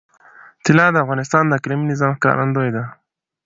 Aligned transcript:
طلا 0.65 0.85
د 0.91 0.95
افغانستان 1.03 1.43
د 1.47 1.51
اقلیمي 1.59 1.85
نظام 1.91 2.11
ښکارندوی 2.17 2.69
ده. 2.75 2.83